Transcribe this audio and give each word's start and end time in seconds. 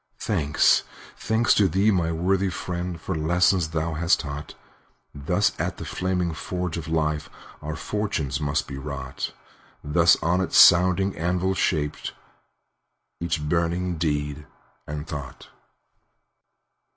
Thanks, 0.17 0.81
thanks 1.15 1.53
to 1.53 1.67
thee, 1.67 1.91
my 1.91 2.11
worthy 2.11 2.49
friend, 2.49 2.99
For 2.99 3.15
the 3.15 3.21
lesson 3.23 3.59
thou 3.69 3.93
hast 3.93 4.21
taught! 4.21 4.55
Thus 5.13 5.51
at 5.59 5.77
the 5.77 5.85
flaming 5.85 6.33
forge 6.33 6.75
of 6.75 6.87
life 6.87 7.29
Our 7.61 7.75
fortunes 7.75 8.39
must 8.41 8.67
be 8.67 8.79
wrought; 8.79 9.31
Thus 9.83 10.15
on 10.23 10.41
its 10.41 10.57
sounding 10.57 11.15
anvil 11.15 11.53
shaped 11.53 12.13
Each 13.19 13.47
burning 13.47 13.99
deed 13.99 14.47
and 14.87 15.05
thought. 15.05 15.49